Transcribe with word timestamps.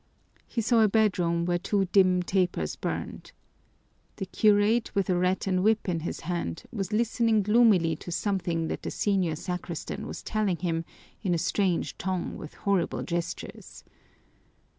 He 0.47 0.61
saw 0.61 0.81
a 0.81 0.87
bedroom 0.89 1.45
where 1.45 1.59
two 1.59 1.85
dim 1.91 2.23
tapers 2.23 2.75
burned. 2.75 3.33
The 4.15 4.25
curate, 4.25 4.95
with 4.95 5.11
a 5.11 5.15
rattan 5.15 5.61
whip 5.61 5.87
in 5.87 5.99
his 5.99 6.21
hand, 6.21 6.63
was 6.71 6.91
listening 6.91 7.43
gloomily 7.43 7.95
to 7.97 8.11
something 8.11 8.67
that 8.69 8.81
the 8.81 8.89
senior 8.89 9.35
sacristan 9.35 10.07
was 10.07 10.23
telling 10.23 10.57
him 10.57 10.85
in 11.21 11.35
a 11.35 11.37
strange 11.37 11.99
tongue 11.99 12.35
with 12.35 12.55
horrible 12.55 13.03
gestures. 13.03 13.83